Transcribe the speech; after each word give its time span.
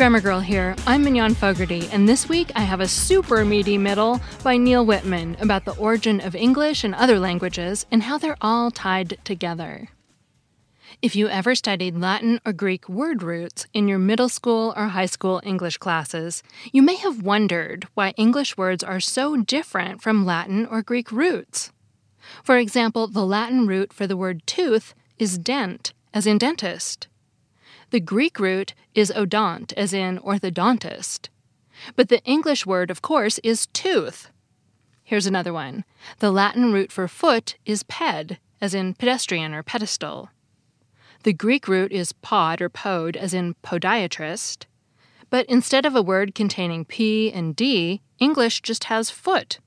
Grammar 0.00 0.22
Girl 0.22 0.40
here. 0.40 0.74
I'm 0.86 1.04
Mignon 1.04 1.34
Fogarty, 1.34 1.86
and 1.92 2.08
this 2.08 2.26
week 2.26 2.50
I 2.56 2.62
have 2.62 2.80
a 2.80 2.88
super 2.88 3.44
meaty 3.44 3.76
middle 3.76 4.18
by 4.42 4.56
Neal 4.56 4.86
Whitman 4.86 5.36
about 5.38 5.66
the 5.66 5.76
origin 5.76 6.22
of 6.22 6.34
English 6.34 6.84
and 6.84 6.94
other 6.94 7.18
languages 7.18 7.84
and 7.90 8.04
how 8.04 8.16
they're 8.16 8.38
all 8.40 8.70
tied 8.70 9.18
together. 9.24 9.90
If 11.02 11.14
you 11.14 11.28
ever 11.28 11.54
studied 11.54 11.98
Latin 11.98 12.40
or 12.46 12.54
Greek 12.54 12.88
word 12.88 13.22
roots 13.22 13.66
in 13.74 13.88
your 13.88 13.98
middle 13.98 14.30
school 14.30 14.72
or 14.74 14.86
high 14.86 15.04
school 15.04 15.42
English 15.44 15.76
classes, 15.76 16.42
you 16.72 16.80
may 16.80 16.96
have 16.96 17.22
wondered 17.22 17.86
why 17.92 18.14
English 18.16 18.56
words 18.56 18.82
are 18.82 19.00
so 19.00 19.36
different 19.36 20.00
from 20.00 20.24
Latin 20.24 20.64
or 20.64 20.80
Greek 20.80 21.12
roots. 21.12 21.72
For 22.42 22.56
example, 22.56 23.06
the 23.06 23.26
Latin 23.26 23.66
root 23.66 23.92
for 23.92 24.06
the 24.06 24.16
word 24.16 24.46
tooth 24.46 24.94
is 25.18 25.36
dent, 25.36 25.92
as 26.14 26.26
in 26.26 26.38
dentist. 26.38 27.06
The 27.90 28.00
Greek 28.00 28.38
root 28.38 28.74
is 28.94 29.12
odont, 29.16 29.72
as 29.76 29.92
in 29.92 30.18
orthodontist. 30.18 31.28
But 31.96 32.08
the 32.08 32.22
English 32.24 32.64
word, 32.64 32.90
of 32.90 33.02
course, 33.02 33.38
is 33.42 33.66
tooth. 33.68 34.30
Here's 35.02 35.26
another 35.26 35.52
one. 35.52 35.84
The 36.20 36.30
Latin 36.30 36.72
root 36.72 36.92
for 36.92 37.08
foot 37.08 37.56
is 37.66 37.82
ped, 37.82 38.38
as 38.60 38.74
in 38.74 38.94
pedestrian 38.94 39.52
or 39.54 39.64
pedestal. 39.64 40.30
The 41.24 41.32
Greek 41.32 41.66
root 41.66 41.90
is 41.90 42.12
pod 42.12 42.62
or 42.62 42.68
pod, 42.68 43.16
as 43.16 43.34
in 43.34 43.54
podiatrist. 43.64 44.66
But 45.28 45.46
instead 45.46 45.84
of 45.84 45.96
a 45.96 46.02
word 46.02 46.34
containing 46.34 46.84
P 46.84 47.32
and 47.32 47.56
D, 47.56 48.02
English 48.20 48.62
just 48.62 48.84
has 48.84 49.10
foot. 49.10 49.58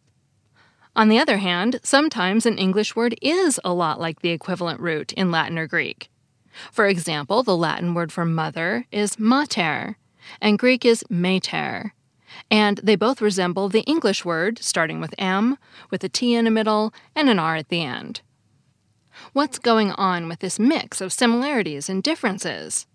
On 0.95 1.09
the 1.09 1.19
other 1.19 1.37
hand, 1.37 1.81
sometimes 1.83 2.45
an 2.45 2.57
English 2.57 2.95
word 2.95 3.15
is 3.21 3.59
a 3.65 3.73
lot 3.73 3.99
like 3.99 4.21
the 4.21 4.29
equivalent 4.29 4.79
root 4.79 5.11
in 5.13 5.29
Latin 5.29 5.57
or 5.57 5.67
Greek. 5.67 6.09
For 6.71 6.87
example, 6.87 7.43
the 7.43 7.57
Latin 7.57 7.93
word 7.93 8.11
for 8.11 8.25
mother 8.25 8.85
is 8.91 9.19
mater, 9.19 9.97
and 10.41 10.59
Greek 10.59 10.85
is 10.85 11.03
mater. 11.09 11.93
And 12.49 12.79
they 12.83 12.95
both 12.95 13.21
resemble 13.21 13.69
the 13.69 13.81
English 13.81 14.25
word, 14.25 14.59
starting 14.59 14.99
with 14.99 15.13
M, 15.17 15.57
with 15.89 16.03
a 16.03 16.09
T 16.09 16.33
in 16.35 16.45
the 16.45 16.51
middle, 16.51 16.93
and 17.15 17.29
an 17.29 17.39
R 17.39 17.55
at 17.55 17.69
the 17.69 17.83
end. 17.83 18.21
What's 19.33 19.59
going 19.59 19.91
on 19.91 20.27
with 20.27 20.39
this 20.39 20.59
mix 20.59 20.99
of 21.01 21.13
similarities 21.13 21.89
and 21.89 22.01
differences? 22.01 22.87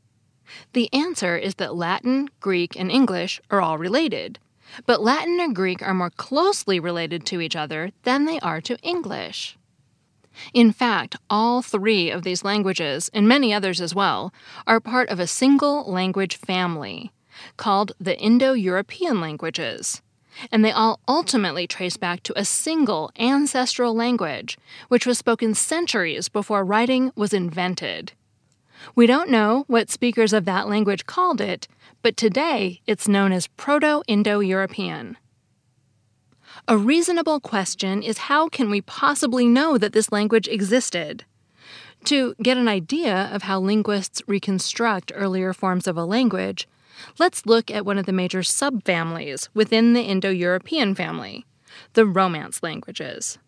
The 0.72 0.92
answer 0.92 1.36
is 1.36 1.56
that 1.56 1.76
Latin, 1.76 2.28
Greek, 2.40 2.78
and 2.78 2.90
English 2.90 3.40
are 3.50 3.60
all 3.60 3.78
related, 3.78 4.38
but 4.86 5.02
Latin 5.02 5.40
and 5.40 5.54
Greek 5.54 5.82
are 5.82 5.94
more 5.94 6.10
closely 6.10 6.80
related 6.80 7.24
to 7.26 7.40
each 7.40 7.56
other 7.56 7.90
than 8.02 8.24
they 8.24 8.40
are 8.40 8.60
to 8.62 8.78
English. 8.80 9.56
In 10.54 10.72
fact, 10.72 11.16
all 11.28 11.62
three 11.62 12.10
of 12.10 12.22
these 12.22 12.44
languages, 12.44 13.10
and 13.12 13.26
many 13.28 13.52
others 13.52 13.80
as 13.80 13.94
well, 13.94 14.32
are 14.66 14.80
part 14.80 15.08
of 15.08 15.20
a 15.20 15.26
single 15.26 15.90
language 15.90 16.36
family 16.36 17.12
called 17.56 17.92
the 18.00 18.18
Indo 18.18 18.52
European 18.52 19.20
languages. 19.20 20.02
And 20.52 20.64
they 20.64 20.70
all 20.70 21.00
ultimately 21.08 21.66
trace 21.66 21.96
back 21.96 22.22
to 22.24 22.38
a 22.38 22.44
single 22.44 23.10
ancestral 23.18 23.94
language, 23.94 24.56
which 24.88 25.06
was 25.06 25.18
spoken 25.18 25.54
centuries 25.54 26.28
before 26.28 26.64
writing 26.64 27.12
was 27.16 27.32
invented. 27.32 28.12
We 28.94 29.06
don't 29.06 29.30
know 29.30 29.64
what 29.66 29.90
speakers 29.90 30.32
of 30.32 30.44
that 30.44 30.68
language 30.68 31.06
called 31.06 31.40
it, 31.40 31.66
but 32.02 32.16
today 32.16 32.80
it's 32.86 33.08
known 33.08 33.32
as 33.32 33.48
Proto 33.48 34.02
Indo 34.06 34.38
European. 34.38 35.16
A 36.70 36.76
reasonable 36.76 37.40
question 37.40 38.02
is 38.02 38.18
how 38.18 38.50
can 38.50 38.68
we 38.68 38.82
possibly 38.82 39.46
know 39.46 39.78
that 39.78 39.94
this 39.94 40.12
language 40.12 40.46
existed? 40.48 41.24
To 42.04 42.34
get 42.42 42.58
an 42.58 42.68
idea 42.68 43.30
of 43.32 43.44
how 43.44 43.58
linguists 43.58 44.20
reconstruct 44.26 45.10
earlier 45.14 45.54
forms 45.54 45.86
of 45.86 45.96
a 45.96 46.04
language, 46.04 46.68
let's 47.18 47.46
look 47.46 47.70
at 47.70 47.86
one 47.86 47.96
of 47.96 48.04
the 48.04 48.12
major 48.12 48.40
subfamilies 48.40 49.48
within 49.54 49.94
the 49.94 50.02
Indo 50.02 50.28
European 50.28 50.94
family 50.94 51.46
the 51.94 52.04
Romance 52.04 52.62
languages. 52.62 53.38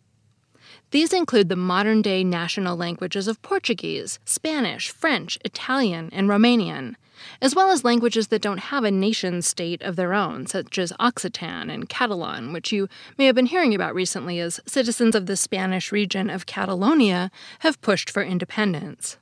These 0.91 1.13
include 1.13 1.51
the 1.51 1.57
modern 1.57 2.01
day 2.01 2.25
national 2.25 2.75
languages 2.75 3.29
of 3.29 3.43
Portuguese, 3.43 4.19
Spanish, 4.25 4.89
French, 4.89 5.39
Italian, 5.45 6.09
and 6.11 6.27
Romanian, 6.27 6.95
as 7.41 7.55
well 7.55 7.71
as 7.71 7.85
languages 7.85 8.29
that 8.29 8.43
don't 8.43 8.59
have 8.59 8.85
a 8.85 8.91
nation 8.91 9.43
state 9.43 9.83
of 9.83 9.97
their 9.97 10.15
own, 10.15 10.47
such 10.47 10.79
as 10.79 10.93
Occitan 11.01 11.73
and 11.73 11.89
Catalan, 11.89 12.53
which 12.53 12.73
you 12.73 12.89
may 13.19 13.27
have 13.27 13.35
been 13.35 13.47
hearing 13.47 13.75
about 13.75 13.95
recently 13.95 14.39
as 14.41 14.61
citizens 14.67 15.15
of 15.15 15.27
the 15.27 15.37
Spanish 15.37 15.93
region 15.93 16.31
of 16.31 16.47
Catalonia 16.47 17.31
have 17.61 17.81
pushed 17.81 18.11
for 18.11 18.23
independence. 18.23 19.19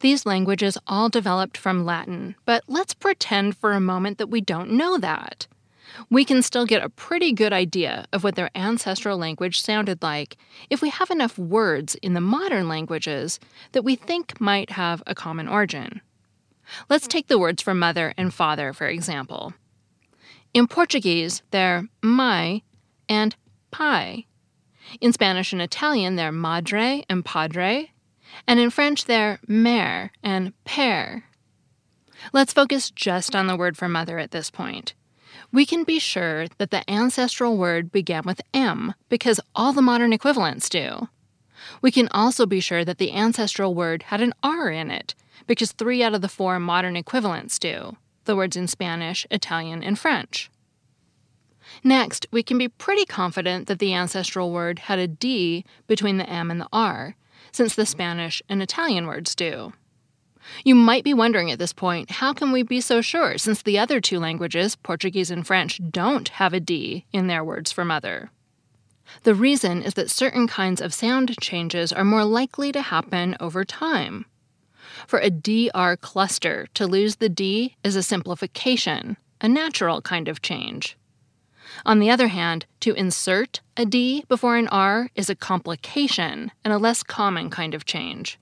These 0.00 0.26
languages 0.26 0.76
all 0.86 1.08
developed 1.08 1.56
from 1.56 1.84
Latin, 1.84 2.34
but 2.44 2.64
let's 2.66 2.94
pretend 2.94 3.56
for 3.56 3.72
a 3.72 3.80
moment 3.80 4.18
that 4.18 4.28
we 4.28 4.40
don't 4.40 4.72
know 4.72 4.98
that 4.98 5.46
we 6.10 6.24
can 6.24 6.42
still 6.42 6.66
get 6.66 6.82
a 6.82 6.88
pretty 6.88 7.32
good 7.32 7.52
idea 7.52 8.06
of 8.12 8.24
what 8.24 8.34
their 8.34 8.50
ancestral 8.54 9.18
language 9.18 9.60
sounded 9.60 10.02
like 10.02 10.36
if 10.70 10.82
we 10.82 10.90
have 10.90 11.10
enough 11.10 11.38
words 11.38 11.94
in 11.96 12.14
the 12.14 12.20
modern 12.20 12.68
languages 12.68 13.38
that 13.72 13.84
we 13.84 13.96
think 13.96 14.40
might 14.40 14.70
have 14.70 15.02
a 15.06 15.14
common 15.14 15.48
origin. 15.48 16.00
Let's 16.88 17.06
take 17.06 17.28
the 17.28 17.38
words 17.38 17.62
for 17.62 17.74
mother 17.74 18.14
and 18.16 18.32
father, 18.32 18.72
for 18.72 18.86
example. 18.86 19.54
In 20.54 20.66
Portuguese, 20.66 21.42
they're 21.50 21.88
mãe 22.02 22.62
and 23.08 23.36
pai. 23.70 24.26
In 25.00 25.12
Spanish 25.12 25.52
and 25.52 25.60
Italian, 25.60 26.16
they're 26.16 26.32
madre 26.32 27.04
and 27.08 27.24
padre. 27.24 27.92
And 28.46 28.60
in 28.60 28.70
French, 28.70 29.04
they're 29.04 29.38
mère 29.48 30.10
and 30.22 30.52
père. 30.64 31.22
Let's 32.32 32.52
focus 32.52 32.90
just 32.90 33.36
on 33.36 33.46
the 33.46 33.56
word 33.56 33.76
for 33.76 33.88
mother 33.88 34.18
at 34.18 34.30
this 34.30 34.50
point 34.50 34.94
we 35.52 35.66
can 35.66 35.84
be 35.84 35.98
sure 35.98 36.46
that 36.58 36.70
the 36.70 36.88
ancestral 36.90 37.56
word 37.56 37.92
began 37.92 38.22
with 38.24 38.40
M 38.52 38.94
because 39.08 39.40
all 39.54 39.72
the 39.72 39.82
modern 39.82 40.12
equivalents 40.12 40.68
do. 40.68 41.08
We 41.80 41.90
can 41.90 42.08
also 42.10 42.46
be 42.46 42.60
sure 42.60 42.84
that 42.84 42.98
the 42.98 43.12
ancestral 43.12 43.74
word 43.74 44.04
had 44.04 44.20
an 44.20 44.34
R 44.42 44.68
in 44.68 44.90
it 44.90 45.14
because 45.46 45.72
three 45.72 46.02
out 46.02 46.14
of 46.14 46.22
the 46.22 46.28
four 46.28 46.58
modern 46.58 46.96
equivalents 46.96 47.58
do 47.58 47.96
the 48.24 48.36
words 48.36 48.56
in 48.56 48.66
Spanish, 48.66 49.24
Italian, 49.30 49.84
and 49.84 49.96
French. 49.96 50.50
Next, 51.82 52.26
we 52.30 52.42
can 52.42 52.58
be 52.58 52.68
pretty 52.68 53.04
confident 53.04 53.68
that 53.68 53.78
the 53.78 53.94
ancestral 53.94 54.50
word 54.50 54.80
had 54.80 54.98
a 54.98 55.06
D 55.06 55.64
between 55.86 56.16
the 56.16 56.28
M 56.28 56.50
and 56.50 56.60
the 56.60 56.68
R, 56.72 57.16
since 57.52 57.74
the 57.74 57.86
Spanish 57.86 58.42
and 58.48 58.62
Italian 58.62 59.06
words 59.06 59.34
do. 59.34 59.72
You 60.64 60.74
might 60.74 61.04
be 61.04 61.14
wondering 61.14 61.50
at 61.50 61.58
this 61.58 61.72
point 61.72 62.10
how 62.12 62.32
can 62.32 62.52
we 62.52 62.62
be 62.62 62.80
so 62.80 63.00
sure 63.00 63.36
since 63.38 63.62
the 63.62 63.78
other 63.78 64.00
two 64.00 64.20
languages, 64.20 64.76
Portuguese 64.76 65.30
and 65.30 65.46
French, 65.46 65.80
don't 65.90 66.28
have 66.28 66.52
a 66.52 66.60
D 66.60 67.04
in 67.12 67.26
their 67.26 67.42
words 67.42 67.72
for 67.72 67.84
mother? 67.84 68.30
The 69.22 69.34
reason 69.34 69.82
is 69.82 69.94
that 69.94 70.10
certain 70.10 70.46
kinds 70.46 70.80
of 70.80 70.94
sound 70.94 71.34
changes 71.40 71.92
are 71.92 72.04
more 72.04 72.24
likely 72.24 72.72
to 72.72 72.82
happen 72.82 73.36
over 73.40 73.64
time. 73.64 74.26
For 75.06 75.18
a 75.18 75.30
DR 75.30 75.96
cluster, 75.96 76.66
to 76.74 76.86
lose 76.86 77.16
the 77.16 77.28
D 77.28 77.76
is 77.82 77.96
a 77.96 78.02
simplification, 78.02 79.16
a 79.40 79.48
natural 79.48 80.00
kind 80.00 80.28
of 80.28 80.42
change. 80.42 80.96
On 81.84 81.98
the 81.98 82.10
other 82.10 82.28
hand, 82.28 82.66
to 82.80 82.94
insert 82.94 83.60
a 83.76 83.84
D 83.84 84.24
before 84.28 84.56
an 84.56 84.68
R 84.68 85.10
is 85.14 85.28
a 85.28 85.34
complication 85.34 86.52
and 86.64 86.72
a 86.72 86.78
less 86.78 87.02
common 87.02 87.50
kind 87.50 87.74
of 87.74 87.84
change. 87.84 88.38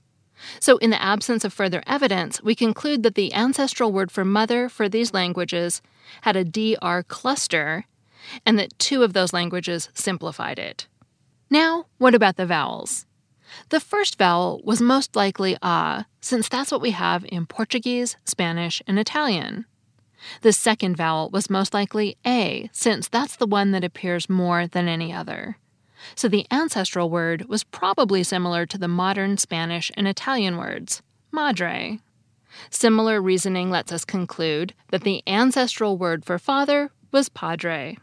So, 0.61 0.77
in 0.79 0.91
the 0.91 1.03
absence 1.03 1.45
of 1.45 1.53
further 1.53 1.83
evidence, 1.87 2.43
we 2.43 2.55
conclude 2.55 3.03
that 3.03 3.15
the 3.15 3.33
ancestral 3.33 3.93
word 3.93 4.11
for 4.11 4.25
mother 4.25 4.69
for 4.69 4.89
these 4.89 5.15
languages 5.15 5.81
had 6.23 6.37
a 6.37 6.45
DR 6.45 7.03
cluster, 7.09 7.87
and 8.45 8.59
that 8.59 8.79
two 8.79 9.03
of 9.03 9.13
those 9.13 9.33
languages 9.33 9.89
simplified 9.95 10.59
it. 10.59 10.87
Now, 11.51 11.87
what 11.99 12.15
about 12.15 12.37
the 12.37 12.47
vowels? 12.47 13.07
The 13.69 13.81
first 13.81 14.19
vowel 14.19 14.61
was 14.65 14.81
most 14.81 15.17
likely 15.17 15.57
a, 15.63 16.07
since 16.21 16.49
that's 16.49 16.71
what 16.71 16.81
we 16.83 16.93
have 16.93 17.25
in 17.29 17.47
Portuguese, 17.47 18.17
Spanish, 18.25 18.83
and 18.87 18.99
Italian. 18.99 19.67
The 20.41 20.53
second 20.53 20.97
vowel 20.97 21.31
was 21.31 21.51
most 21.51 21.75
likely 21.75 22.17
a, 22.27 22.71
since 22.73 23.09
that's 23.09 23.37
the 23.37 23.47
one 23.47 23.73
that 23.73 23.85
appears 23.85 24.29
more 24.29 24.67
than 24.67 24.89
any 24.89 25.13
other 25.13 25.59
so 26.15 26.29
the 26.29 26.47
ancestral 26.51 27.11
word 27.11 27.49
was 27.49 27.65
probably 27.65 28.23
similar 28.23 28.67
to 28.67 28.79
the 28.79 28.89
modern 28.89 29.37
Spanish 29.37 29.91
and 29.97 30.07
Italian 30.07 30.57
words, 30.57 31.03
madre. 31.33 31.99
Similar 32.71 33.21
reasoning 33.21 33.71
lets 33.71 33.93
us 33.93 34.05
conclude 34.05 34.75
that 34.91 35.03
the 35.03 35.23
ancestral 35.27 35.97
word 35.97 36.25
for 36.25 36.39
father 36.39 36.91
was 37.11 37.29
padre. 37.29 37.97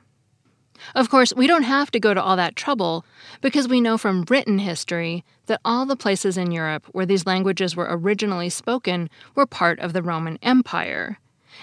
Of 0.95 1.09
course, 1.09 1.33
we 1.35 1.47
don't 1.47 1.63
have 1.63 1.91
to 1.91 1.99
go 1.99 2.13
to 2.13 2.21
all 2.21 2.35
that 2.35 2.55
trouble 2.55 3.05
because 3.41 3.67
we 3.67 3.81
know 3.81 3.97
from 3.97 4.25
written 4.29 4.59
history 4.59 5.23
that 5.45 5.61
all 5.63 5.85
the 5.85 5.95
places 5.95 6.37
in 6.37 6.51
Europe 6.51 6.85
where 6.91 7.05
these 7.05 7.25
languages 7.25 7.75
were 7.75 7.87
originally 7.89 8.49
spoken 8.49 9.09
were 9.35 9.45
part 9.45 9.79
of 9.79 9.93
the 9.93 10.03
Roman 10.03 10.37
Empire, 10.41 11.19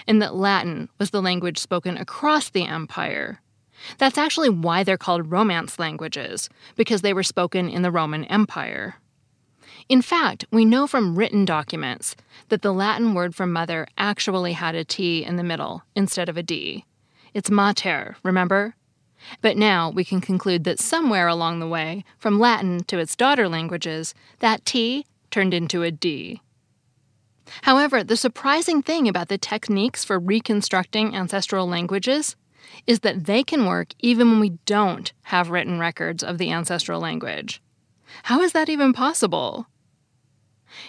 and 0.07 0.21
that 0.21 0.35
Latin 0.35 0.89
was 0.97 1.09
the 1.09 1.21
language 1.21 1.57
spoken 1.57 1.97
across 1.97 2.49
the 2.49 2.65
empire, 2.65 3.41
that's 3.97 4.17
actually 4.17 4.49
why 4.49 4.83
they're 4.83 4.97
called 4.97 5.31
Romance 5.31 5.79
languages, 5.79 6.49
because 6.75 7.01
they 7.01 7.13
were 7.13 7.23
spoken 7.23 7.69
in 7.69 7.81
the 7.81 7.91
Roman 7.91 8.25
Empire. 8.25 8.95
In 9.87 10.01
fact, 10.01 10.45
we 10.51 10.65
know 10.65 10.85
from 10.85 11.15
written 11.15 11.45
documents 11.45 12.15
that 12.49 12.61
the 12.61 12.73
Latin 12.73 13.13
word 13.13 13.33
for 13.33 13.47
mother 13.47 13.87
actually 13.97 14.53
had 14.53 14.75
a 14.75 14.83
T 14.83 15.23
in 15.23 15.35
the 15.35 15.43
middle 15.43 15.83
instead 15.95 16.29
of 16.29 16.37
a 16.37 16.43
D. 16.43 16.85
It's 17.33 17.49
mater, 17.49 18.15
remember? 18.23 18.75
But 19.41 19.57
now 19.57 19.89
we 19.89 20.03
can 20.03 20.21
conclude 20.21 20.63
that 20.63 20.79
somewhere 20.79 21.27
along 21.27 21.59
the 21.59 21.67
way, 21.67 22.03
from 22.17 22.39
Latin 22.39 22.83
to 22.85 22.99
its 22.99 23.15
daughter 23.15 23.47
languages, 23.47 24.13
that 24.39 24.65
T 24.65 25.05
turned 25.31 25.53
into 25.53 25.83
a 25.83 25.91
D. 25.91 26.41
However, 27.63 28.03
the 28.03 28.17
surprising 28.17 28.81
thing 28.81 29.07
about 29.07 29.27
the 29.27 29.37
techniques 29.37 30.03
for 30.03 30.19
reconstructing 30.19 31.15
ancestral 31.15 31.67
languages 31.67 32.35
is 32.85 32.99
that 32.99 33.25
they 33.25 33.43
can 33.43 33.65
work 33.65 33.93
even 33.99 34.29
when 34.29 34.39
we 34.39 34.51
don't 34.65 35.11
have 35.23 35.49
written 35.49 35.79
records 35.79 36.23
of 36.23 36.37
the 36.37 36.51
ancestral 36.51 36.99
language. 36.99 37.61
How 38.23 38.41
is 38.41 38.53
that 38.53 38.69
even 38.69 38.93
possible? 38.93 39.67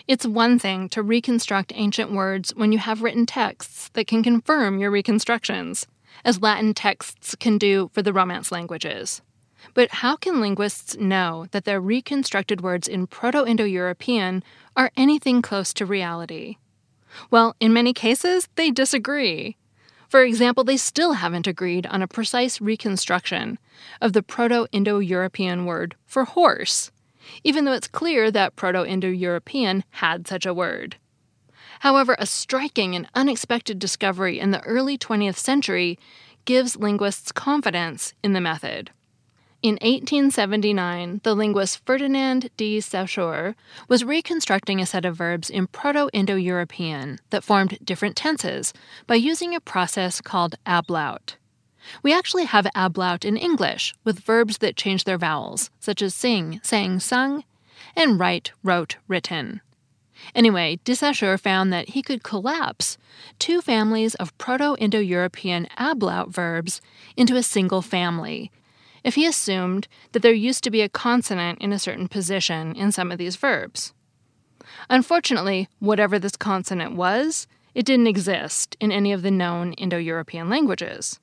It's 0.07 0.27
one 0.27 0.59
thing 0.59 0.89
to 0.91 1.03
reconstruct 1.03 1.73
ancient 1.75 2.13
words 2.13 2.55
when 2.55 2.73
you 2.73 2.79
have 2.79 3.03
written 3.03 3.25
texts 3.25 3.89
that 3.95 4.07
can 4.07 4.23
confirm 4.23 4.79
your 4.79 4.91
reconstructions, 4.91 5.87
as 6.25 6.43
Latin 6.43 6.75
texts 6.75 7.35
can 7.35 7.59
do 7.59 7.91
for 7.93 8.03
the 8.03 8.13
Romance 8.13 8.53
languages. 8.53 9.23
But 9.75 9.91
how 9.91 10.17
can 10.17 10.41
linguists 10.41 10.97
know 10.97 11.47
that 11.51 11.65
their 11.65 11.81
reconstructed 11.81 12.61
words 12.61 12.89
in 12.89 13.07
Proto 13.07 13.47
Indo 13.47 13.65
European 13.65 14.43
are 14.77 14.91
anything 14.97 15.43
close 15.43 15.73
to 15.75 15.87
reality? 15.87 16.57
Well, 17.31 17.55
in 17.61 17.73
many 17.73 17.93
cases, 17.93 18.49
they 18.55 18.71
disagree. 18.71 19.57
For 20.09 20.25
example, 20.25 20.65
they 20.65 20.77
still 20.77 21.15
haven't 21.15 21.47
agreed 21.47 21.87
on 21.87 22.03
a 22.03 22.09
precise 22.09 22.61
reconstruction 22.61 23.59
of 24.01 24.13
the 24.13 24.23
Proto 24.23 24.67
Indo 24.73 24.99
European 24.99 25.67
word 25.67 25.95
for 26.05 26.25
horse, 26.25 26.91
even 27.45 27.65
though 27.65 27.73
it's 27.73 27.87
clear 27.87 28.31
that 28.31 28.57
Proto 28.57 28.85
Indo 28.85 29.09
European 29.09 29.85
had 29.91 30.27
such 30.27 30.47
a 30.47 30.55
word. 30.55 30.97
However, 31.81 32.15
a 32.19 32.27
striking 32.27 32.95
and 32.95 33.09
unexpected 33.15 33.79
discovery 33.79 34.39
in 34.39 34.51
the 34.51 34.61
early 34.63 34.99
20th 34.99 35.37
century 35.37 35.99
gives 36.45 36.77
linguists 36.77 37.33
confidence 37.33 38.13
in 38.23 38.35
the 38.35 38.41
method. 38.41 38.91
In 39.63 39.75
1879, 39.75 41.21
the 41.23 41.35
linguist 41.35 41.85
Ferdinand 41.85 42.51
de 42.59 42.81
Saussure 42.81 43.55
was 43.89 44.05
reconstructing 44.05 44.81
a 44.81 44.87
set 44.87 45.07
of 45.07 45.17
verbs 45.17 45.49
in 45.49 45.67
Proto 45.67 46.09
Indo 46.13 46.37
European 46.37 47.19
that 47.31 47.45
formed 47.45 47.79
different 47.83 48.17
tenses 48.17 48.73
by 49.07 49.15
using 49.15 49.55
a 49.55 49.61
process 49.61 50.21
called 50.21 50.57
ablaut. 50.67 51.37
We 52.03 52.13
actually 52.13 52.45
have 52.45 52.67
ablaut 52.75 53.25
in 53.25 53.39
English 53.39 53.95
with 54.05 54.21
verbs 54.21 54.59
that 54.59 54.77
change 54.77 55.05
their 55.05 55.19
vowels, 55.19 55.71
such 55.79 56.03
as 56.03 56.15
sing, 56.15 56.61
sang, 56.63 57.01
sung, 57.01 57.45
and 57.97 58.19
write, 58.19 58.53
wrote, 58.63 58.97
written. 59.09 59.63
Anyway, 60.35 60.79
Saussure 60.87 61.39
found 61.39 61.73
that 61.73 61.91
he 61.91 62.03
could 62.03 62.23
collapse 62.23 62.99
two 63.39 63.61
families 63.61 64.15
of 64.17 64.37
Proto 64.39 64.77
Indo 64.79 64.99
European 64.99 65.67
ablaut 65.79 66.29
verbs 66.29 66.81
into 67.17 67.37
a 67.37 67.43
single 67.43 67.83
family 67.83 68.51
if 69.03 69.15
he 69.15 69.27
assumed 69.27 69.89
that 70.13 70.21
there 70.21 70.33
used 70.33 70.65
to 70.65 70.71
be 70.71 70.83
a 70.83 70.89
consonant 70.89 71.59
in 71.61 71.73
a 71.73 71.79
certain 71.79 72.09
position 72.09 72.75
in 72.77 72.93
some 72.93 73.11
of 73.11 73.19
these 73.19 73.37
verbs. 73.37 73.93
Unfortunately, 74.89 75.69
whatever 75.79 76.19
this 76.19 76.37
consonant 76.37 76.95
was, 76.95 77.47
it 77.75 77.87
didn't 77.87 78.07
exist 78.07 78.77
in 78.81 78.93
any 78.93 79.13
of 79.13 79.23
the 79.23 79.31
known 79.31 79.73
Indo 79.75 79.97
European 79.97 80.49
languages. 80.49 81.21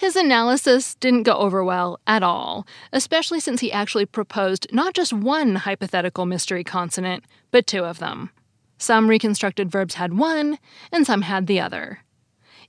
His 0.00 0.16
analysis 0.16 0.94
didn't 0.94 1.24
go 1.24 1.34
over 1.34 1.62
well 1.62 2.00
at 2.06 2.22
all, 2.22 2.66
especially 2.90 3.38
since 3.38 3.60
he 3.60 3.70
actually 3.70 4.06
proposed 4.06 4.66
not 4.72 4.94
just 4.94 5.12
one 5.12 5.56
hypothetical 5.56 6.24
mystery 6.24 6.64
consonant, 6.64 7.22
but 7.50 7.66
two 7.66 7.84
of 7.84 7.98
them. 7.98 8.30
Some 8.78 9.08
reconstructed 9.10 9.70
verbs 9.70 9.96
had 9.96 10.16
one, 10.16 10.58
and 10.90 11.06
some 11.06 11.20
had 11.20 11.46
the 11.46 11.60
other. 11.60 11.98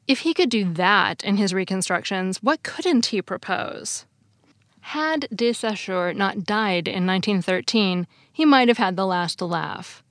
If 0.10 0.20
he 0.20 0.34
could 0.34 0.50
do 0.50 0.74
that 0.74 1.24
in 1.24 1.38
his 1.38 1.54
reconstructions, 1.54 2.44
what 2.44 2.64
couldn't 2.64 3.06
he 3.06 3.22
propose? 3.22 4.06
Had 4.82 5.30
de 5.34 5.54
Saussure 5.54 6.14
not 6.14 6.44
died 6.44 6.86
in 6.86 7.08
1913, 7.08 8.08
he 8.30 8.44
might 8.44 8.68
have 8.68 8.78
had 8.78 8.98
the 8.98 9.08
last 9.08 9.42
laugh. 9.42 10.04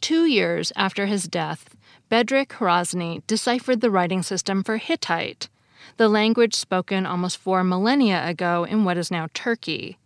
Two 0.00 0.24
years 0.24 0.72
after 0.76 1.06
his 1.06 1.24
death, 1.24 1.74
Bedřich 2.08 2.50
Hrozný 2.50 3.26
deciphered 3.26 3.80
the 3.80 3.90
writing 3.90 4.22
system 4.22 4.62
for 4.62 4.76
Hittite, 4.76 5.48
the 6.00 6.08
language 6.08 6.54
spoken 6.54 7.04
almost 7.04 7.36
four 7.36 7.62
millennia 7.62 8.26
ago 8.26 8.64
in 8.64 8.84
what 8.84 8.96
is 8.96 9.10
now 9.10 9.28
Turkey. 9.34 9.98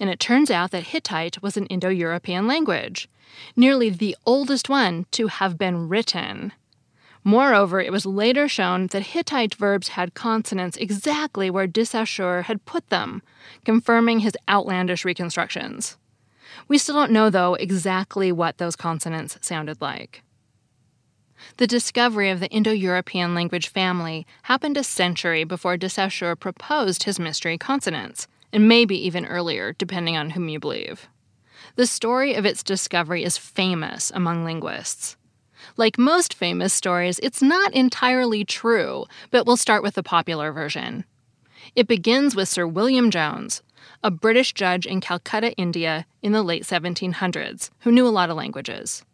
And 0.00 0.10
it 0.10 0.18
turns 0.18 0.50
out 0.50 0.72
that 0.72 0.88
Hittite 0.88 1.40
was 1.40 1.56
an 1.56 1.66
Indo 1.66 1.88
European 1.88 2.48
language, 2.48 3.08
nearly 3.54 3.88
the 3.88 4.16
oldest 4.26 4.68
one 4.68 5.06
to 5.12 5.28
have 5.28 5.56
been 5.56 5.88
written. 5.88 6.50
Moreover, 7.22 7.80
it 7.80 7.92
was 7.92 8.04
later 8.04 8.48
shown 8.48 8.88
that 8.88 9.14
Hittite 9.14 9.54
verbs 9.54 9.90
had 9.90 10.14
consonants 10.14 10.76
exactly 10.78 11.48
where 11.48 11.68
de 11.68 11.84
had 11.84 12.64
put 12.64 12.88
them, 12.88 13.22
confirming 13.64 14.18
his 14.18 14.36
outlandish 14.48 15.04
reconstructions. 15.04 15.96
We 16.66 16.76
still 16.76 16.96
don't 16.96 17.12
know, 17.12 17.30
though, 17.30 17.54
exactly 17.54 18.32
what 18.32 18.58
those 18.58 18.74
consonants 18.74 19.38
sounded 19.42 19.80
like. 19.80 20.24
The 21.56 21.66
discovery 21.66 22.30
of 22.30 22.40
the 22.40 22.50
Indo 22.50 22.72
European 22.72 23.34
language 23.34 23.68
family 23.68 24.26
happened 24.42 24.76
a 24.76 24.84
century 24.84 25.44
before 25.44 25.76
de 25.76 25.88
Saussure 25.88 26.36
proposed 26.36 27.04
his 27.04 27.18
mystery 27.18 27.56
consonants, 27.56 28.28
and 28.52 28.68
maybe 28.68 28.96
even 29.06 29.24
earlier, 29.26 29.72
depending 29.72 30.16
on 30.16 30.30
whom 30.30 30.48
you 30.48 30.60
believe. 30.60 31.08
The 31.76 31.86
story 31.86 32.34
of 32.34 32.44
its 32.44 32.62
discovery 32.62 33.24
is 33.24 33.38
famous 33.38 34.10
among 34.14 34.44
linguists. 34.44 35.16
Like 35.76 35.98
most 35.98 36.34
famous 36.34 36.72
stories, 36.72 37.18
it's 37.22 37.42
not 37.42 37.72
entirely 37.72 38.44
true, 38.44 39.06
but 39.30 39.46
we'll 39.46 39.56
start 39.56 39.82
with 39.82 39.94
the 39.94 40.02
popular 40.02 40.52
version. 40.52 41.04
It 41.74 41.88
begins 41.88 42.36
with 42.36 42.48
Sir 42.48 42.66
William 42.66 43.10
Jones, 43.10 43.62
a 44.02 44.10
British 44.10 44.52
judge 44.52 44.86
in 44.86 45.00
Calcutta, 45.00 45.52
India, 45.54 46.06
in 46.22 46.32
the 46.32 46.42
late 46.42 46.62
1700s, 46.62 47.70
who 47.80 47.92
knew 47.92 48.06
a 48.06 48.08
lot 48.08 48.30
of 48.30 48.36
languages. 48.36 49.04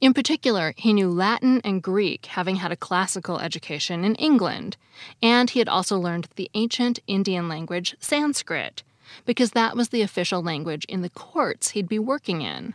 In 0.00 0.12
particular, 0.12 0.74
he 0.76 0.92
knew 0.92 1.08
Latin 1.08 1.60
and 1.64 1.82
Greek, 1.82 2.26
having 2.26 2.56
had 2.56 2.70
a 2.70 2.76
classical 2.76 3.38
education 3.38 4.04
in 4.04 4.14
England, 4.16 4.76
and 5.22 5.48
he 5.48 5.58
had 5.58 5.68
also 5.68 5.98
learned 5.98 6.28
the 6.36 6.50
ancient 6.54 6.98
Indian 7.06 7.48
language 7.48 7.96
Sanskrit, 7.98 8.82
because 9.24 9.52
that 9.52 9.74
was 9.74 9.88
the 9.88 10.02
official 10.02 10.42
language 10.42 10.84
in 10.86 11.00
the 11.00 11.10
courts 11.10 11.70
he'd 11.70 11.88
be 11.88 11.98
working 11.98 12.42
in. 12.42 12.74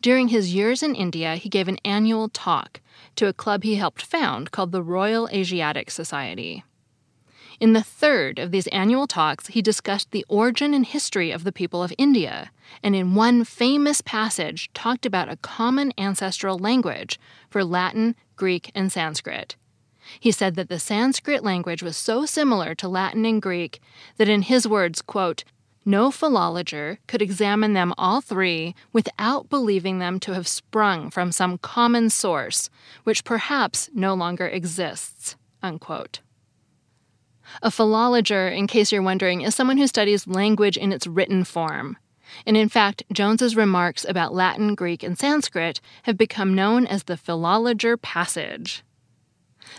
During 0.00 0.28
his 0.28 0.54
years 0.54 0.82
in 0.82 0.94
India, 0.94 1.36
he 1.36 1.48
gave 1.48 1.66
an 1.66 1.78
annual 1.84 2.28
talk 2.28 2.80
to 3.16 3.26
a 3.26 3.32
club 3.32 3.64
he 3.64 3.74
helped 3.74 4.02
found 4.02 4.52
called 4.52 4.70
the 4.70 4.82
Royal 4.82 5.28
Asiatic 5.30 5.90
Society. 5.90 6.62
In 7.58 7.72
the 7.72 7.82
third 7.82 8.38
of 8.38 8.50
these 8.50 8.66
annual 8.68 9.06
talks, 9.06 9.48
he 9.48 9.62
discussed 9.62 10.10
the 10.10 10.26
origin 10.28 10.74
and 10.74 10.84
history 10.84 11.30
of 11.30 11.44
the 11.44 11.52
people 11.52 11.82
of 11.82 11.92
India, 11.96 12.50
and 12.82 12.94
in 12.94 13.14
one 13.14 13.44
famous 13.44 14.02
passage 14.02 14.70
talked 14.74 15.06
about 15.06 15.30
a 15.30 15.38
common 15.38 15.92
ancestral 15.96 16.58
language 16.58 17.18
for 17.48 17.64
Latin, 17.64 18.14
Greek, 18.36 18.70
and 18.74 18.92
Sanskrit. 18.92 19.56
He 20.20 20.30
said 20.30 20.54
that 20.54 20.68
the 20.68 20.78
Sanskrit 20.78 21.42
language 21.42 21.82
was 21.82 21.96
so 21.96 22.26
similar 22.26 22.74
to 22.74 22.88
Latin 22.88 23.24
and 23.24 23.40
Greek 23.40 23.80
that, 24.18 24.28
in 24.28 24.42
his 24.42 24.68
words, 24.68 25.00
quote, 25.00 25.44
no 25.88 26.10
philologer 26.10 26.98
could 27.06 27.22
examine 27.22 27.72
them 27.72 27.94
all 27.96 28.20
three 28.20 28.74
without 28.92 29.48
believing 29.48 30.00
them 30.00 30.18
to 30.18 30.34
have 30.34 30.48
sprung 30.48 31.10
from 31.10 31.30
some 31.30 31.58
common 31.58 32.10
source, 32.10 32.68
which 33.04 33.22
perhaps 33.22 33.88
no 33.94 34.12
longer 34.12 34.48
exists. 34.48 35.36
Unquote. 35.62 36.20
A 37.62 37.70
philologer, 37.70 38.54
in 38.54 38.66
case 38.66 38.92
you're 38.92 39.02
wondering, 39.02 39.42
is 39.42 39.54
someone 39.54 39.78
who 39.78 39.86
studies 39.86 40.26
language 40.26 40.76
in 40.76 40.92
its 40.92 41.06
written 41.06 41.44
form. 41.44 41.96
And 42.44 42.56
in 42.56 42.68
fact, 42.68 43.02
Jones's 43.12 43.56
remarks 43.56 44.04
about 44.04 44.34
Latin, 44.34 44.74
Greek, 44.74 45.02
and 45.02 45.18
Sanskrit 45.18 45.80
have 46.02 46.16
become 46.16 46.54
known 46.54 46.86
as 46.86 47.04
the 47.04 47.14
philologer 47.14 48.00
passage. 48.00 48.82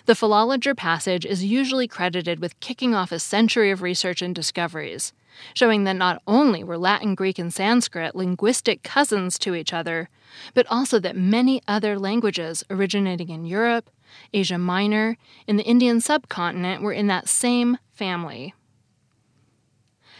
The 0.05 0.13
philologer 0.13 0.75
passage 0.75 1.25
is 1.25 1.45
usually 1.45 1.87
credited 1.87 2.39
with 2.39 2.59
kicking 2.59 2.93
off 2.93 3.11
a 3.11 3.19
century 3.19 3.71
of 3.71 3.81
research 3.81 4.21
and 4.21 4.35
discoveries, 4.35 5.13
showing 5.53 5.83
that 5.83 5.95
not 5.95 6.21
only 6.27 6.63
were 6.63 6.77
Latin, 6.77 7.15
Greek, 7.15 7.39
and 7.39 7.53
Sanskrit 7.53 8.15
linguistic 8.15 8.83
cousins 8.83 9.37
to 9.39 9.55
each 9.55 9.73
other, 9.73 10.09
but 10.53 10.67
also 10.69 10.99
that 10.99 11.15
many 11.15 11.61
other 11.67 11.97
languages 11.97 12.63
originating 12.69 13.29
in 13.29 13.45
Europe, 13.45 13.89
Asia 14.33 14.57
Minor, 14.57 15.17
and 15.47 15.57
the 15.57 15.65
Indian 15.65 16.01
subcontinent 16.01 16.81
were 16.81 16.93
in 16.93 17.07
that 17.07 17.27
same 17.27 17.77
family. 17.93 18.53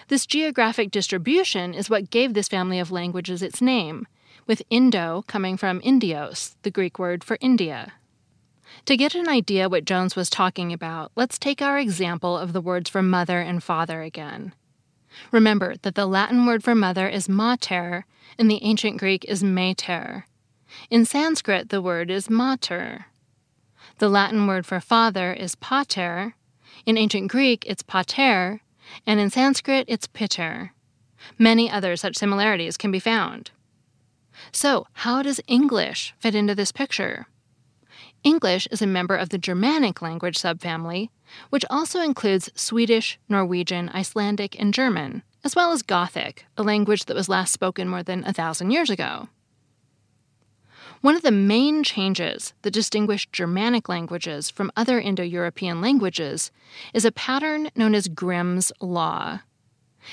This 0.08 0.26
geographic 0.26 0.92
distribution 0.92 1.74
is 1.74 1.90
what 1.90 2.10
gave 2.10 2.34
this 2.34 2.48
family 2.48 2.80
of 2.80 2.92
languages 2.92 3.42
its 3.42 3.62
name, 3.62 4.08
with 4.46 4.64
Indo 4.70 5.24
coming 5.28 5.58
from 5.58 5.82
Indios, 5.84 6.56
the 6.62 6.72
Greek 6.72 6.98
word 6.98 7.24
for 7.24 7.38
India. 7.42 7.94
To 8.86 8.96
get 8.98 9.16
an 9.16 9.28
idea 9.28 9.70
what 9.70 9.86
Jones 9.86 10.16
was 10.16 10.30
talking 10.30 10.72
about, 10.72 11.12
let's 11.16 11.38
take 11.38 11.62
our 11.62 11.78
example 11.78 12.38
of 12.38 12.54
the 12.54 12.62
words 12.62 12.90
for 12.90 13.02
mother 13.02 13.42
and 13.42 13.64
father 13.64 14.02
again. 14.02 14.54
Remember 15.32 15.76
that 15.82 15.96
the 15.96 16.06
Latin 16.06 16.46
word 16.46 16.64
for 16.64 16.76
mother 16.76 17.08
is 17.08 17.28
mater, 17.28 18.06
and 18.38 18.50
the 18.50 18.64
ancient 18.64 18.98
Greek 18.98 19.26
is 19.26 19.44
mater. 19.44 20.26
In 20.90 21.06
Sanskrit, 21.06 21.70
the 21.70 21.82
word 21.82 22.12
is 22.12 22.30
mater. 22.30 23.08
The 24.00 24.10
Latin 24.10 24.46
word 24.46 24.68
for 24.68 24.80
father 24.80 25.34
is 25.34 25.56
pater. 25.56 26.36
In 26.86 26.98
ancient 26.98 27.32
Greek, 27.32 27.66
it's 27.66 27.82
pater, 27.82 28.62
and 29.08 29.20
in 29.20 29.32
Sanskrit, 29.32 29.86
it's 29.88 30.06
piter. 30.06 30.74
Many 31.40 31.72
other 31.72 31.96
such 31.96 32.16
similarities 32.16 32.78
can 32.78 32.92
be 32.92 33.00
found. 33.00 33.50
So, 34.52 34.86
how 34.94 35.24
does 35.24 35.42
English 35.48 36.14
fit 36.20 36.36
into 36.36 36.54
this 36.54 36.72
picture? 36.72 37.26
English 38.24 38.68
is 38.72 38.84
a 38.84 38.88
member 38.88 39.16
of 39.16 39.30
the 39.30 39.40
Germanic 39.40 40.00
language 40.00 40.38
subfamily, 40.38 41.10
which 41.50 41.66
also 41.68 42.00
includes 42.00 42.52
Swedish, 42.54 43.18
Norwegian, 43.28 43.90
Icelandic, 43.90 44.60
and 44.60 44.76
German, 44.76 45.24
as 45.44 45.56
well 45.56 45.72
as 45.72 45.82
Gothic, 45.82 46.46
a 46.56 46.62
language 46.62 47.06
that 47.06 47.16
was 47.16 47.30
last 47.30 47.52
spoken 47.52 47.90
more 47.90 48.04
than 48.04 48.24
a 48.26 48.34
thousand 48.34 48.70
years 48.70 48.92
ago. 48.92 49.30
One 51.02 51.16
of 51.16 51.22
the 51.22 51.32
main 51.32 51.84
changes 51.84 52.54
that 52.64 52.74
distinguish 52.74 53.28
Germanic 53.32 53.88
languages 53.88 54.50
from 54.50 54.72
other 54.76 55.00
Indo 55.00 55.24
European 55.24 55.80
languages 55.80 56.52
is 56.94 57.06
a 57.06 57.12
pattern 57.12 57.70
known 57.76 57.94
as 57.94 58.08
Grimm's 58.08 58.72
Law. 58.82 59.42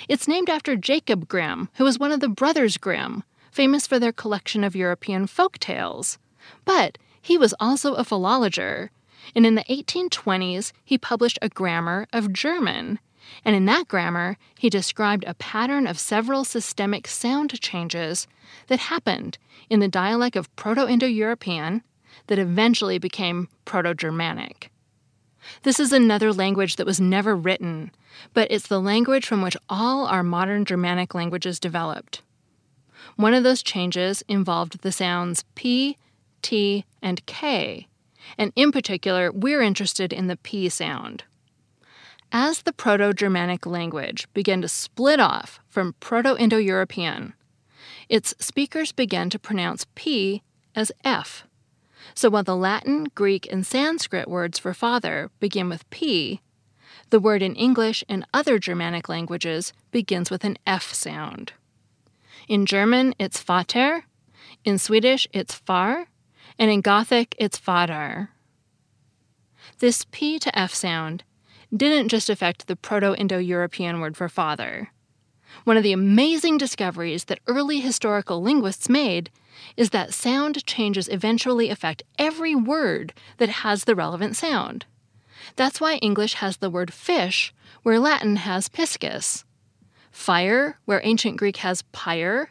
It's 0.09 0.29
named 0.29 0.51
after 0.51 0.77
Jacob 0.77 1.27
Grimm, 1.29 1.71
who 1.75 1.85
was 1.85 1.99
one 1.99 2.13
of 2.13 2.21
the 2.21 2.29
brothers 2.29 2.77
Grimm, 2.77 3.23
famous 3.51 3.87
for 3.87 3.99
their 3.99 4.13
collection 4.13 4.63
of 4.63 4.77
European 4.77 5.27
folk 5.27 5.59
tales. 5.59 6.19
But 6.65 6.99
he 7.21 7.39
was 7.39 7.55
also 7.59 7.95
a 7.95 8.05
philologer, 8.05 8.91
and 9.35 9.47
in 9.47 9.55
the 9.55 9.65
1820s 9.65 10.73
he 10.85 10.99
published 10.99 11.39
a 11.41 11.49
grammar 11.49 12.07
of 12.13 12.33
German. 12.33 12.99
And 13.45 13.55
in 13.55 13.65
that 13.67 13.89
grammar, 13.89 14.37
he 14.59 14.71
described 14.71 15.25
a 15.27 15.35
pattern 15.35 15.87
of 15.87 15.99
several 15.99 16.45
systemic 16.45 17.07
sound 17.07 17.59
changes 17.61 18.27
that 18.69 18.79
happened 18.81 19.39
in 19.69 19.81
the 19.81 19.89
dialect 19.89 20.37
of 20.37 20.55
Proto 20.57 20.87
Indo 20.89 21.07
European 21.07 21.83
that 22.27 22.39
eventually 22.39 22.99
became 22.99 23.49
Proto 23.65 23.95
Germanic. 23.95 24.71
This 25.63 25.79
is 25.79 25.93
another 25.93 26.33
language 26.33 26.77
that 26.77 26.87
was 26.87 27.01
never 27.01 27.37
written, 27.37 27.91
but 28.33 28.51
it's 28.51 28.67
the 28.67 28.81
language 28.81 29.27
from 29.27 29.43
which 29.43 29.57
all 29.69 30.07
our 30.07 30.23
modern 30.23 30.65
Germanic 30.65 31.15
languages 31.15 31.61
developed. 31.61 32.23
One 33.17 33.35
of 33.35 33.45
those 33.45 33.63
changes 33.63 34.23
involved 34.29 34.81
the 34.81 34.93
sounds 34.93 35.45
P, 35.55 35.99
T, 36.41 36.85
and 37.03 37.25
K, 37.27 37.89
and 38.39 38.53
in 38.57 38.73
particular, 38.73 39.31
we're 39.31 39.61
interested 39.61 40.13
in 40.13 40.27
the 40.27 40.37
P 40.37 40.69
sound. 40.69 41.25
As 42.37 42.63
the 42.63 42.73
Proto 42.73 43.13
Germanic 43.13 43.65
language 43.65 44.27
began 44.35 44.61
to 44.63 44.67
split 44.67 45.21
off 45.21 45.61
from 45.69 45.95
Proto 46.01 46.37
Indo 46.37 46.57
European, 46.57 47.33
its 48.09 48.35
speakers 48.41 48.91
began 48.91 49.31
to 49.31 49.39
pronounce 49.39 49.87
P 49.95 50.43
as 50.75 50.91
F. 51.05 51.47
So 52.13 52.29
while 52.29 52.43
the 52.43 52.57
Latin, 52.57 53.05
Greek, 53.15 53.47
and 53.53 53.65
Sanskrit 53.65 54.27
words 54.27 54.59
for 54.59 54.75
father 54.75 55.31
begin 55.39 55.69
with 55.69 55.89
P, 55.91 56.41
the 57.11 57.21
word 57.21 57.41
in 57.41 57.55
English 57.55 58.03
and 58.09 58.27
other 58.35 58.59
Germanic 58.59 59.09
languages 59.09 59.73
begins 59.93 60.29
with 60.29 60.43
an 60.43 60.59
F 60.67 60.93
sound. 60.93 61.53
In 62.49 62.67
German, 62.67 63.15
it's 63.17 63.41
Vater. 63.41 64.07
In 64.65 64.79
Swedish, 64.79 65.29
it's 65.33 65.55
Far 65.55 66.09
and 66.59 66.69
in 66.69 66.81
Gothic, 66.81 67.37
it's 67.39 67.61
Fadar. 67.61 68.31
This 69.79 70.05
P 70.11 70.41
to 70.41 70.59
F 70.59 70.75
sound 70.75 71.23
didn't 71.77 72.09
just 72.09 72.31
affect 72.31 72.67
the 72.67 72.77
Proto 72.77 73.15
Indo 73.15 73.39
European 73.39 74.01
word 74.01 74.17
for 74.17 74.29
father. 74.29 74.91
One 75.65 75.77
of 75.77 75.83
the 75.83 75.93
amazing 75.93 76.59
discoveries 76.59 77.25
that 77.25 77.41
early 77.47 77.81
historical 77.81 78.43
linguists 78.43 78.89
made 78.89 79.31
is 79.77 79.91
that 79.91 80.13
sound 80.13 80.65
changes 80.67 81.09
eventually 81.09 81.71
affect 81.71 82.03
every 82.19 82.55
word 82.55 83.13
that 83.39 83.49
has 83.49 83.85
the 83.85 83.95
relevant 83.95 84.37
sound. 84.37 84.85
That's 85.57 85.81
why 85.81 85.97
English 85.97 86.35
has 86.35 86.59
the 86.59 86.71
word 86.71 86.93
fish, 86.93 87.55
where 87.83 87.99
Latin 87.99 88.37
has 88.37 88.69
piscis, 88.69 89.45
fire, 90.11 90.79
where 90.85 91.01
ancient 91.05 91.37
Greek 91.37 91.59
has 91.59 91.83
pyre, 91.93 92.51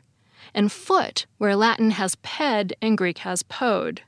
and 0.54 0.72
foot, 0.72 1.26
where 1.38 1.56
Latin 1.56 1.92
has 1.92 2.16
ped 2.16 2.74
and 2.82 2.98
Greek 2.98 3.20
has 3.20 3.44
pod. 3.44 4.02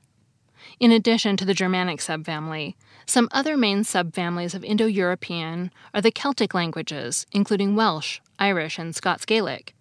In 0.79 0.91
addition 0.91 1.37
to 1.37 1.45
the 1.45 1.53
Germanic 1.53 1.99
subfamily, 1.99 2.75
some 3.05 3.29
other 3.31 3.55
main 3.55 3.81
subfamilies 3.83 4.53
of 4.53 4.63
Indo 4.63 4.87
European 4.87 5.71
are 5.93 6.01
the 6.01 6.11
Celtic 6.11 6.53
languages, 6.53 7.25
including 7.31 7.75
Welsh, 7.75 8.19
Irish, 8.39 8.77
and 8.77 8.95
Scots 8.95 9.25
Gaelic, 9.25 9.73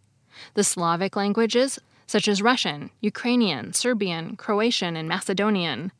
the 0.54 0.62
Slavic 0.62 1.16
languages, 1.16 1.80
such 2.06 2.28
as 2.28 2.42
Russian, 2.42 2.90
Ukrainian, 3.00 3.72
Serbian, 3.72 4.36
Croatian, 4.36 4.96
and 4.96 5.08
Macedonian, 5.08 5.90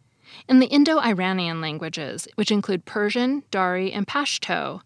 and 0.49 0.61
the 0.61 0.67
Indo 0.67 0.99
Iranian 0.99 1.61
languages, 1.61 2.29
which 2.37 2.53
include 2.53 2.85
Persian, 2.85 3.43
Dari, 3.51 3.93
and 3.93 4.07
Pashto, 4.07 4.83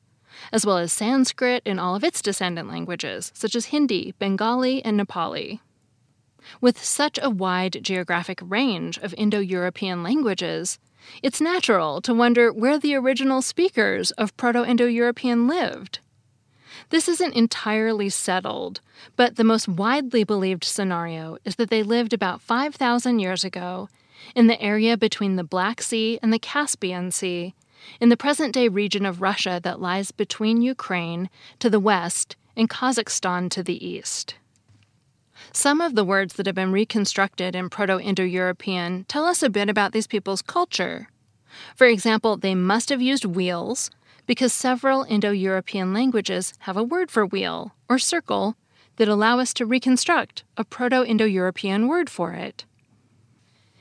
as 0.52 0.64
well 0.64 0.78
as 0.78 0.92
Sanskrit 0.92 1.62
and 1.66 1.80
all 1.80 1.94
of 1.94 2.04
its 2.04 2.22
descendant 2.22 2.68
languages, 2.68 3.32
such 3.34 3.54
as 3.54 3.66
Hindi, 3.66 4.14
Bengali, 4.18 4.82
and 4.84 4.98
Nepali. 4.98 5.60
With 6.60 6.82
such 6.82 7.18
a 7.22 7.30
wide 7.30 7.78
geographic 7.82 8.40
range 8.42 8.98
of 8.98 9.14
Indo 9.16 9.38
European 9.40 10.02
languages, 10.02 10.78
it's 11.22 11.40
natural 11.40 12.00
to 12.02 12.14
wonder 12.14 12.52
where 12.52 12.78
the 12.78 12.94
original 12.94 13.42
speakers 13.42 14.10
of 14.12 14.36
Proto 14.36 14.64
Indo 14.64 14.86
European 14.86 15.46
lived. 15.46 16.00
This 16.90 17.08
isn't 17.08 17.34
entirely 17.34 18.08
settled, 18.08 18.80
but 19.16 19.36
the 19.36 19.44
most 19.44 19.68
widely 19.68 20.24
believed 20.24 20.64
scenario 20.64 21.38
is 21.44 21.56
that 21.56 21.70
they 21.70 21.82
lived 21.82 22.12
about 22.12 22.40
5,000 22.40 23.18
years 23.18 23.44
ago 23.44 23.88
in 24.34 24.46
the 24.46 24.60
area 24.60 24.96
between 24.96 25.36
the 25.36 25.44
Black 25.44 25.82
Sea 25.82 26.18
and 26.22 26.32
the 26.32 26.38
Caspian 26.38 27.10
Sea, 27.10 27.54
in 28.00 28.08
the 28.08 28.16
present 28.16 28.52
day 28.52 28.68
region 28.68 29.06
of 29.06 29.22
Russia 29.22 29.60
that 29.62 29.80
lies 29.80 30.10
between 30.10 30.62
Ukraine 30.62 31.30
to 31.58 31.70
the 31.70 31.80
west 31.80 32.36
and 32.56 32.68
Kazakhstan 32.68 33.50
to 33.50 33.62
the 33.62 33.84
east. 33.86 34.34
Some 35.52 35.80
of 35.80 35.94
the 35.94 36.04
words 36.04 36.34
that 36.34 36.46
have 36.46 36.54
been 36.54 36.72
reconstructed 36.72 37.54
in 37.54 37.70
Proto 37.70 37.98
Indo 37.98 38.24
European 38.24 39.04
tell 39.04 39.24
us 39.24 39.42
a 39.42 39.50
bit 39.50 39.68
about 39.68 39.92
these 39.92 40.06
people's 40.06 40.42
culture. 40.42 41.08
For 41.74 41.86
example, 41.86 42.36
they 42.36 42.54
must 42.54 42.88
have 42.90 43.02
used 43.02 43.24
wheels 43.24 43.90
because 44.26 44.52
several 44.52 45.04
Indo 45.04 45.30
European 45.30 45.92
languages 45.92 46.52
have 46.60 46.76
a 46.76 46.84
word 46.84 47.10
for 47.10 47.24
wheel 47.24 47.74
or 47.88 47.98
circle 47.98 48.56
that 48.96 49.08
allow 49.08 49.38
us 49.38 49.54
to 49.54 49.66
reconstruct 49.66 50.44
a 50.56 50.64
Proto 50.64 51.04
Indo 51.04 51.24
European 51.24 51.88
word 51.88 52.10
for 52.10 52.32
it. 52.32 52.64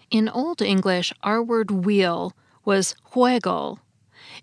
In 0.10 0.30
Old 0.30 0.62
English, 0.62 1.12
our 1.22 1.44
word 1.44 1.70
wheel 1.70 2.34
was 2.64 2.96
juego, 3.14 3.80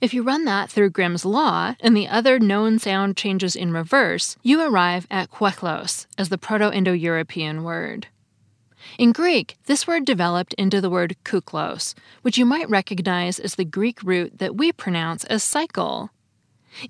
if 0.00 0.14
you 0.14 0.22
run 0.22 0.44
that 0.44 0.70
through 0.70 0.90
Grimm's 0.90 1.24
law 1.24 1.74
and 1.80 1.96
the 1.96 2.08
other 2.08 2.38
known 2.38 2.78
sound 2.78 3.16
changes 3.16 3.56
in 3.56 3.72
reverse, 3.72 4.36
you 4.42 4.60
arrive 4.60 5.06
at 5.10 5.30
kweklos 5.30 6.06
as 6.18 6.28
the 6.28 6.38
Proto 6.38 6.72
Indo 6.72 6.92
European 6.92 7.64
word. 7.64 8.08
In 8.98 9.12
Greek, 9.12 9.56
this 9.66 9.86
word 9.86 10.04
developed 10.04 10.54
into 10.54 10.80
the 10.80 10.90
word 10.90 11.16
kuklos, 11.24 11.94
which 12.22 12.38
you 12.38 12.44
might 12.44 12.68
recognize 12.68 13.38
as 13.38 13.54
the 13.54 13.64
Greek 13.64 14.02
root 14.02 14.38
that 14.38 14.56
we 14.56 14.72
pronounce 14.72 15.24
as 15.24 15.42
cycle. 15.42 16.10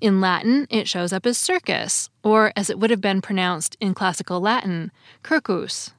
In 0.01 0.19
Latin, 0.19 0.67
it 0.69 0.87
shows 0.87 1.13
up 1.13 1.25
as 1.25 1.37
circus, 1.37 2.09
or 2.23 2.51
as 2.55 2.69
it 2.69 2.79
would 2.79 2.89
have 2.89 3.01
been 3.01 3.21
pronounced 3.21 3.77
in 3.79 3.93
classical 3.93 4.39
Latin, 4.39 4.91
circus. 5.23 5.93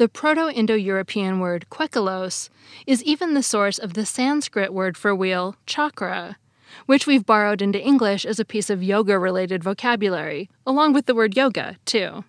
The 0.00 0.08
Proto 0.08 0.48
Indo 0.48 0.72
European 0.72 1.40
word 1.40 1.66
kwekalos 1.70 2.48
is 2.86 3.04
even 3.04 3.34
the 3.34 3.42
source 3.42 3.78
of 3.78 3.92
the 3.92 4.06
Sanskrit 4.06 4.72
word 4.72 4.96
for 4.96 5.14
wheel, 5.14 5.56
chakra, 5.66 6.38
which 6.86 7.06
we've 7.06 7.26
borrowed 7.26 7.60
into 7.60 7.78
English 7.78 8.24
as 8.24 8.40
a 8.40 8.46
piece 8.46 8.70
of 8.70 8.82
yoga 8.82 9.18
related 9.18 9.62
vocabulary, 9.62 10.48
along 10.66 10.94
with 10.94 11.04
the 11.04 11.14
word 11.14 11.36
yoga, 11.36 11.76
too. 11.84 12.24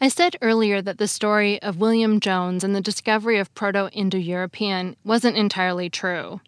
I 0.00 0.08
said 0.08 0.36
earlier 0.40 0.80
that 0.80 0.96
the 0.96 1.06
story 1.06 1.60
of 1.60 1.80
William 1.80 2.18
Jones 2.18 2.64
and 2.64 2.74
the 2.74 2.80
discovery 2.80 3.38
of 3.38 3.54
Proto 3.54 3.90
Indo 3.92 4.16
European 4.16 4.96
wasn't 5.04 5.36
entirely 5.36 5.90
true. 5.90 6.40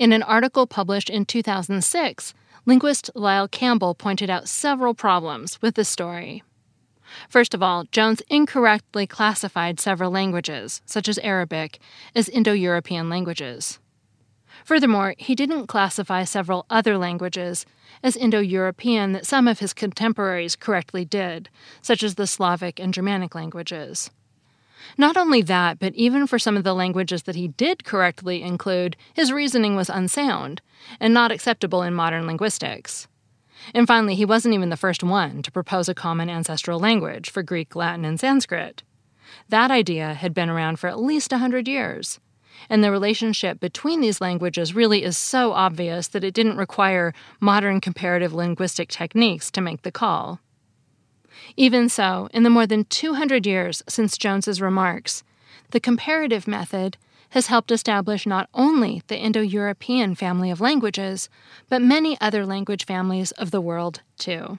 In 0.00 0.12
an 0.12 0.24
article 0.24 0.66
published 0.66 1.08
in 1.08 1.26
2006, 1.26 2.34
linguist 2.66 3.08
Lyle 3.14 3.46
Campbell 3.46 3.94
pointed 3.94 4.30
out 4.30 4.48
several 4.48 4.94
problems 4.94 5.62
with 5.62 5.76
the 5.76 5.84
story. 5.84 6.42
First 7.28 7.54
of 7.54 7.62
all, 7.62 7.84
Jones 7.92 8.22
incorrectly 8.28 9.06
classified 9.06 9.80
several 9.80 10.10
languages, 10.10 10.82
such 10.86 11.08
as 11.08 11.18
Arabic, 11.18 11.78
as 12.14 12.28
Indo 12.28 12.52
European 12.52 13.08
languages. 13.08 13.78
Furthermore, 14.64 15.14
he 15.18 15.34
didn't 15.34 15.66
classify 15.66 16.24
several 16.24 16.66
other 16.70 16.96
languages 16.96 17.66
as 18.02 18.16
Indo 18.16 18.40
European 18.40 19.12
that 19.12 19.26
some 19.26 19.48
of 19.48 19.58
his 19.58 19.72
contemporaries 19.72 20.56
correctly 20.56 21.04
did, 21.04 21.48
such 21.80 22.02
as 22.02 22.14
the 22.14 22.26
Slavic 22.26 22.78
and 22.78 22.94
Germanic 22.94 23.34
languages. 23.34 24.10
Not 24.98 25.16
only 25.16 25.42
that, 25.42 25.78
but 25.78 25.94
even 25.94 26.26
for 26.26 26.38
some 26.38 26.56
of 26.56 26.64
the 26.64 26.74
languages 26.74 27.22
that 27.24 27.36
he 27.36 27.48
did 27.48 27.84
correctly 27.84 28.42
include, 28.42 28.96
his 29.14 29.32
reasoning 29.32 29.76
was 29.76 29.88
unsound 29.88 30.60
and 31.00 31.14
not 31.14 31.32
acceptable 31.32 31.82
in 31.82 31.94
modern 31.94 32.26
linguistics. 32.26 33.06
And 33.74 33.86
finally, 33.86 34.14
he 34.14 34.24
wasn't 34.24 34.54
even 34.54 34.68
the 34.68 34.76
first 34.76 35.02
one 35.02 35.42
to 35.42 35.52
propose 35.52 35.88
a 35.88 35.94
common 35.94 36.28
ancestral 36.28 36.78
language 36.78 37.30
for 37.30 37.42
Greek, 37.42 37.74
Latin, 37.74 38.04
and 38.04 38.18
Sanskrit. 38.18 38.82
That 39.48 39.70
idea 39.70 40.14
had 40.14 40.34
been 40.34 40.50
around 40.50 40.78
for 40.78 40.88
at 40.88 41.00
least 41.00 41.32
a 41.32 41.38
hundred 41.38 41.68
years. 41.68 42.20
And 42.68 42.82
the 42.82 42.90
relationship 42.90 43.60
between 43.60 44.00
these 44.00 44.20
languages 44.20 44.74
really 44.74 45.04
is 45.04 45.16
so 45.16 45.52
obvious 45.52 46.08
that 46.08 46.24
it 46.24 46.34
didn't 46.34 46.58
require 46.58 47.14
modern 47.40 47.80
comparative 47.80 48.32
linguistic 48.32 48.88
techniques 48.88 49.50
to 49.52 49.60
make 49.60 49.82
the 49.82 49.92
call. 49.92 50.40
Even 51.56 51.88
so, 51.88 52.28
in 52.32 52.42
the 52.42 52.50
more 52.50 52.66
than 52.66 52.84
200 52.84 53.46
years 53.46 53.82
since 53.88 54.18
Jones's 54.18 54.60
remarks, 54.60 55.24
the 55.70 55.80
comparative 55.80 56.46
method 56.46 56.96
has 57.32 57.46
helped 57.46 57.70
establish 57.70 58.26
not 58.26 58.50
only 58.52 59.02
the 59.06 59.16
Indo 59.16 59.40
European 59.40 60.14
family 60.14 60.50
of 60.50 60.60
languages, 60.60 61.30
but 61.70 61.80
many 61.80 62.20
other 62.20 62.44
language 62.44 62.84
families 62.84 63.30
of 63.32 63.50
the 63.50 63.60
world, 63.60 64.02
too. 64.18 64.58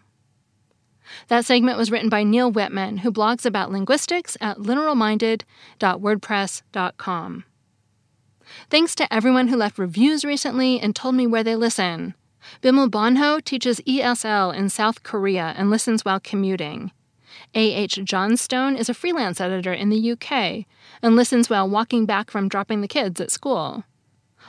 That 1.28 1.46
segment 1.46 1.78
was 1.78 1.92
written 1.92 2.10
by 2.10 2.24
Neal 2.24 2.52
Whitman, 2.52 2.98
who 3.00 3.12
blogs 3.12 3.46
about 3.46 3.72
linguistics 3.72 4.36
at 4.42 4.58
literalminded.wordpress.com. 4.58 7.44
Thanks 8.70 8.94
to 8.96 9.14
everyone 9.14 9.48
who 9.50 9.56
left 9.56 9.78
reviews 9.78 10.26
recently 10.26 10.80
and 10.80 10.96
told 10.96 11.14
me 11.14 11.28
where 11.28 11.44
they 11.44 11.56
listen. 11.56 12.16
Bimel 12.64 12.90
Bonho 12.90 13.44
teaches 13.44 13.82
ESL 13.82 14.56
in 14.56 14.70
South 14.70 15.04
Korea 15.04 15.54
and 15.56 15.70
listens 15.70 16.04
while 16.04 16.20
commuting. 16.20 16.92
A.H. 17.54 18.00
Johnstone 18.04 18.76
is 18.76 18.90
a 18.90 18.96
freelance 18.96 19.40
editor 19.40 19.72
in 19.72 19.90
the 19.90 20.12
UK 20.12 20.66
and 21.04 21.16
listens 21.16 21.50
while 21.50 21.70
walking 21.70 22.08
back 22.08 22.32
from 22.32 22.50
dropping 22.50 22.82
the 22.82 22.88
kids 22.88 23.22
at 23.22 23.30
school. 23.30 23.84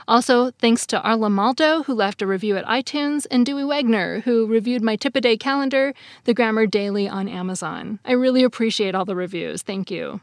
Also, 0.06 0.50
thanks 0.52 0.87
to 0.87 1.00
Arla 1.00 1.30
Maldo, 1.30 1.82
who 1.84 1.94
left 1.94 2.23
a 2.23 2.26
review 2.26 2.56
at 2.56 2.64
iTunes, 2.66 3.26
and 3.30 3.44
Dewey 3.44 3.64
Wagner, 3.64 4.20
who 4.20 4.46
reviewed 4.46 4.82
my 4.82 4.96
tip 4.96 5.16
a 5.16 5.20
day 5.20 5.37
calendar, 5.37 5.94
The 6.25 6.34
Grammar 6.34 6.66
Daily 6.66 7.08
on 7.08 7.28
Amazon. 7.28 7.99
I 8.04 8.12
really 8.12 8.42
appreciate 8.42 8.94
all 8.94 9.04
the 9.04 9.16
reviews. 9.16 9.62
Thank 9.62 9.90
you. 9.90 10.20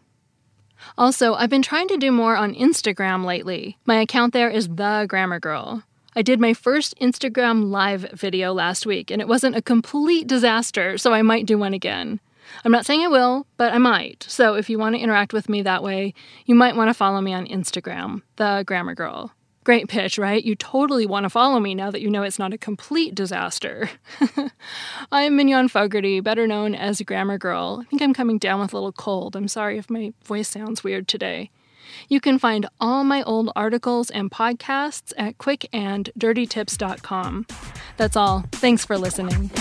Also, 0.97 1.35
I've 1.35 1.49
been 1.49 1.61
trying 1.61 1.87
to 1.89 1.97
do 1.97 2.11
more 2.11 2.35
on 2.35 2.55
Instagram 2.55 3.25
lately. 3.25 3.77
My 3.85 4.01
account 4.01 4.33
there 4.33 4.49
is 4.49 4.67
The 4.67 5.05
Grammar 5.07 5.39
Girl. 5.39 5.83
I 6.15 6.21
did 6.21 6.39
my 6.39 6.53
first 6.53 6.95
Instagram 6.99 7.71
live 7.71 8.01
video 8.11 8.53
last 8.53 8.85
week, 8.85 9.09
and 9.09 9.21
it 9.21 9.27
wasn't 9.27 9.55
a 9.55 9.61
complete 9.61 10.27
disaster, 10.27 10.97
so 10.97 11.13
I 11.13 11.21
might 11.21 11.45
do 11.45 11.57
one 11.57 11.73
again. 11.73 12.19
I'm 12.63 12.71
not 12.71 12.85
saying 12.85 13.03
I 13.03 13.07
will, 13.07 13.47
but 13.57 13.73
I 13.73 13.77
might. 13.77 14.25
So 14.27 14.55
if 14.55 14.69
you 14.69 14.77
want 14.77 14.95
to 14.95 15.01
interact 15.01 15.33
with 15.33 15.49
me 15.49 15.61
that 15.63 15.83
way, 15.83 16.13
you 16.45 16.55
might 16.55 16.75
want 16.75 16.89
to 16.89 16.93
follow 16.93 17.21
me 17.21 17.33
on 17.33 17.47
Instagram, 17.47 18.21
The 18.35 18.63
Grammar 18.65 18.95
Girl. 18.95 19.31
Great 19.63 19.87
pitch, 19.87 20.17
right? 20.17 20.43
You 20.43 20.55
totally 20.55 21.05
want 21.05 21.25
to 21.25 21.29
follow 21.29 21.59
me 21.59 21.75
now 21.75 21.91
that 21.91 22.01
you 22.01 22.09
know 22.09 22.23
it's 22.23 22.39
not 22.39 22.51
a 22.51 22.57
complete 22.57 23.13
disaster. 23.13 23.91
I'm 25.11 25.35
Mignon 25.35 25.67
Fogarty, 25.67 26.19
better 26.19 26.47
known 26.47 26.73
as 26.73 26.99
Grammar 27.01 27.37
Girl. 27.37 27.81
I 27.81 27.83
think 27.85 28.01
I'm 28.01 28.13
coming 28.13 28.39
down 28.39 28.59
with 28.59 28.73
a 28.73 28.77
little 28.77 28.91
cold. 28.91 29.35
I'm 29.35 29.47
sorry 29.47 29.77
if 29.77 29.87
my 29.87 30.13
voice 30.25 30.47
sounds 30.47 30.83
weird 30.83 31.07
today. 31.07 31.51
You 32.09 32.19
can 32.19 32.39
find 32.39 32.65
all 32.79 33.03
my 33.03 33.21
old 33.23 33.51
articles 33.55 34.09
and 34.09 34.31
podcasts 34.31 35.13
at 35.17 35.37
quickanddirtytips.com. 35.37 37.45
That's 37.97 38.15
all. 38.15 38.45
Thanks 38.53 38.85
for 38.85 38.97
listening. 38.97 39.51